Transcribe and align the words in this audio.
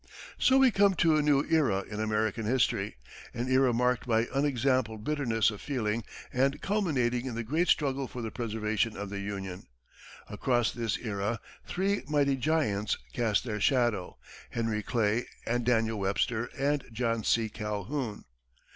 So 0.39 0.57
we 0.57 0.71
come 0.71 0.95
to 0.95 1.15
a 1.17 1.21
new 1.21 1.43
era 1.47 1.83
in 1.87 1.99
American 1.99 2.43
history 2.47 2.95
an 3.35 3.51
era 3.51 3.71
marked 3.71 4.07
by 4.07 4.27
unexampled 4.33 5.03
bitterness 5.03 5.51
of 5.51 5.61
feeling 5.61 6.03
and 6.33 6.59
culminating 6.59 7.27
in 7.27 7.35
the 7.35 7.43
great 7.43 7.67
struggle 7.67 8.07
for 8.07 8.23
the 8.23 8.31
preservation 8.31 8.97
of 8.97 9.11
the 9.11 9.19
Union. 9.19 9.67
Across 10.27 10.71
this 10.71 10.97
era, 10.97 11.39
three 11.67 12.01
mighty 12.09 12.35
giants 12.35 12.97
cast 13.13 13.43
their 13.43 13.61
shadows 13.61 14.15
Henry 14.49 14.81
Clay 14.81 15.27
and 15.45 15.63
Daniel 15.63 15.99
Webster 15.99 16.49
and 16.57 16.83
John 16.91 17.23
C. 17.23 17.47
Calhoun. 17.47 18.25